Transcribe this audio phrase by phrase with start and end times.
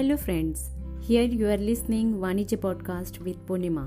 [0.00, 0.70] Hello, friends.
[1.06, 3.82] Here you are listening Vanija podcast with Purnima.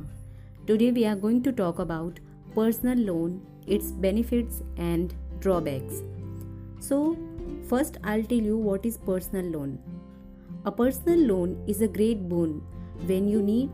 [0.67, 2.19] Today we are going to talk about
[2.53, 6.03] personal loan, its benefits and drawbacks.
[6.79, 7.17] So,
[7.67, 9.79] first I'll tell you what is personal loan.
[10.65, 12.61] A personal loan is a great boon
[13.07, 13.71] when you need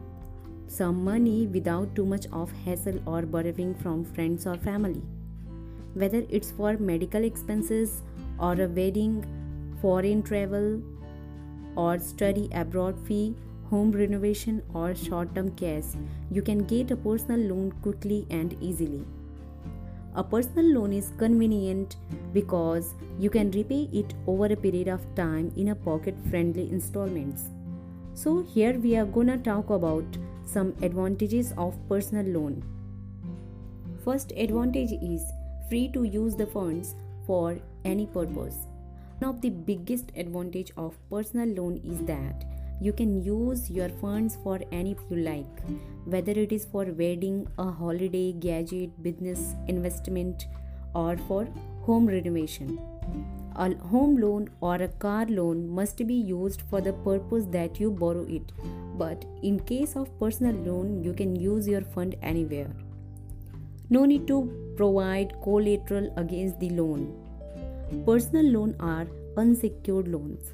[0.67, 5.01] some money without too much of hassle or borrowing from friends or family.
[5.93, 8.01] Whether it's for medical expenses
[8.39, 9.25] or a wedding,
[9.81, 10.81] foreign travel,
[11.75, 13.35] or study abroad fee,
[13.69, 15.83] home renovation, or short term cash,
[16.31, 19.05] you can get a personal loan quickly and easily.
[20.15, 21.95] A personal loan is convenient
[22.33, 27.43] because you can repay it over a period of time in a pocket friendly installments.
[28.15, 32.63] So, here we are gonna talk about some advantages of personal loan.
[34.03, 35.21] First advantage is
[35.69, 36.95] free to use the funds
[37.27, 38.68] for any purpose.
[39.19, 42.45] One of the biggest advantage of personal loan is that
[42.79, 45.61] you can use your funds for any you like,
[46.05, 50.47] whether it is for wedding, a holiday, gadget, business, investment,
[50.95, 51.49] or for
[51.81, 52.79] home renovation.
[53.57, 57.91] A home loan or a car loan must be used for the purpose that you
[57.91, 58.53] borrow it,
[58.97, 62.71] but in case of personal loan, you can use your fund anywhere.
[63.89, 67.28] No need to provide collateral against the loan.
[68.05, 70.53] Personal loan are unsecured loans.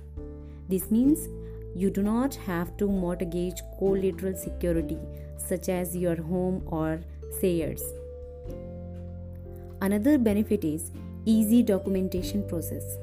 [0.69, 1.27] This means
[1.75, 4.97] you do not have to mortgage collateral security
[5.37, 7.01] such as your home or
[7.41, 7.83] shares.
[9.81, 10.91] Another benefit is
[11.25, 12.97] easy documentation process.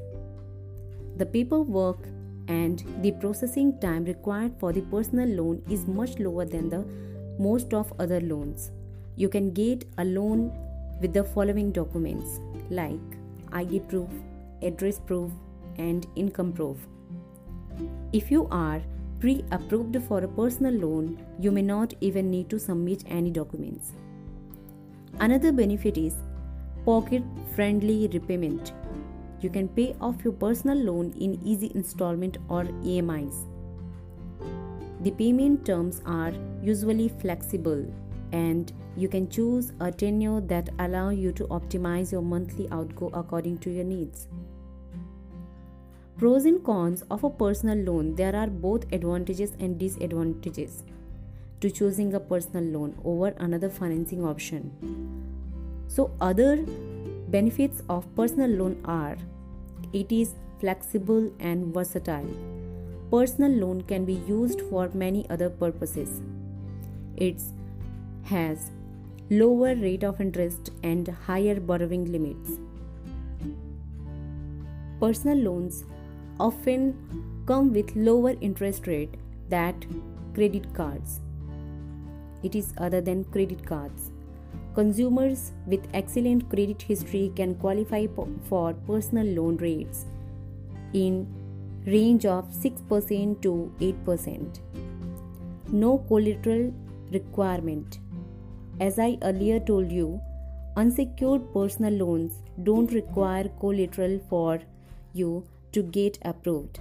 [1.18, 2.08] The paperwork
[2.48, 6.84] and the processing time required for the personal loan is much lower than the
[7.38, 8.70] most of other loans.
[9.16, 10.52] You can get a loan
[11.00, 13.21] with the following documents like
[13.52, 14.08] ID proof,
[14.62, 15.30] address proof,
[15.76, 16.76] and income proof.
[18.12, 18.82] If you are
[19.20, 23.92] pre approved for a personal loan, you may not even need to submit any documents.
[25.20, 26.14] Another benefit is
[26.84, 27.22] pocket
[27.54, 28.72] friendly repayment.
[29.40, 33.46] You can pay off your personal loan in easy installment or EMIs.
[35.02, 36.32] The payment terms are
[36.62, 37.84] usually flexible
[38.32, 43.58] and you can choose a tenure that allow you to optimize your monthly outgo according
[43.58, 44.28] to your needs.
[46.18, 50.84] Pros and cons of a personal loan there are both advantages and disadvantages
[51.60, 54.70] to choosing a personal loan over another financing option.
[55.88, 56.64] So, other
[57.28, 59.16] benefits of personal loan are
[59.92, 62.28] it is flexible and versatile.
[63.10, 66.20] Personal loan can be used for many other purposes.
[67.16, 67.42] It
[68.24, 68.70] has
[69.30, 72.58] lower rate of interest and higher borrowing limits.
[75.00, 75.84] Personal loans
[76.38, 79.14] often come with lower interest rate
[79.48, 79.74] that
[80.34, 81.20] credit cards.
[82.42, 84.10] It is other than credit cards.
[84.74, 88.06] Consumers with excellent credit history can qualify
[88.48, 90.06] for personal loan rates
[90.92, 91.26] in
[91.86, 94.60] range of 6% to 8%.
[95.68, 96.72] No collateral
[97.10, 97.98] requirement.
[98.80, 100.20] As I earlier told you,
[100.76, 104.60] unsecured personal loans don't require collateral for
[105.12, 106.80] you to get approved.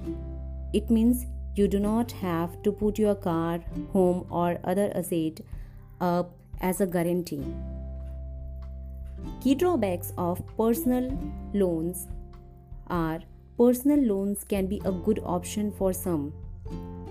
[0.74, 1.26] It means
[1.56, 3.60] you do not have to put your car,
[3.92, 5.42] home, or other asset
[6.00, 7.44] up as a guarantee.
[9.42, 11.18] Key drawbacks of personal
[11.54, 12.08] loans
[12.88, 13.20] are
[13.58, 16.34] personal loans can be a good option for some,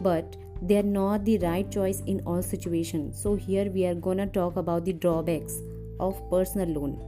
[0.00, 3.20] but they are not the right choice in all situations.
[3.20, 5.60] So, here we are gonna talk about the drawbacks
[5.98, 6.98] of personal loan.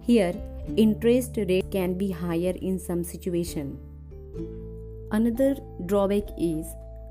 [0.00, 0.34] Here,
[0.76, 3.78] interest rate can be higher in some situation.
[5.10, 5.56] Another
[5.86, 6.66] drawback is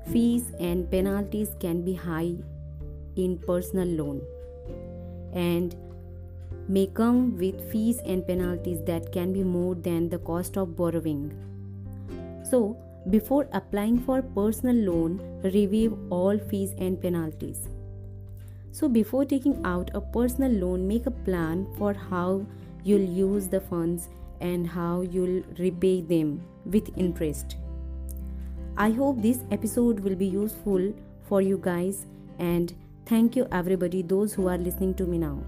[0.08, 2.34] fees and penalties can be high
[3.16, 4.22] in personal loan
[5.32, 5.76] and
[6.68, 11.32] may come with fees and penalties that can be more than the cost of borrowing.
[12.42, 12.76] So,
[13.08, 17.68] before applying for personal loan, review all fees and penalties.
[18.72, 22.46] So, before taking out a personal loan, make a plan for how
[22.84, 24.08] you'll use the funds
[24.40, 27.56] and how you'll repay them with interest.
[28.76, 30.94] I hope this episode will be useful
[31.28, 32.06] for you guys
[32.38, 32.72] and
[33.06, 35.42] thank you everybody those who are listening to me now.